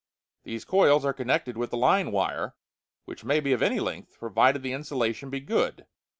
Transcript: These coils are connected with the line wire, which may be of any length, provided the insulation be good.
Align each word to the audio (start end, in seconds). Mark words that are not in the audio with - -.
These 0.41 0.65
coils 0.65 1.05
are 1.05 1.13
connected 1.13 1.57
with 1.57 1.69
the 1.69 1.77
line 1.77 2.11
wire, 2.11 2.55
which 3.05 3.23
may 3.23 3.39
be 3.39 3.53
of 3.53 3.61
any 3.61 3.79
length, 3.79 4.17
provided 4.17 4.63
the 4.63 4.73
insulation 4.73 5.29
be 5.29 5.41
good. 5.41 5.85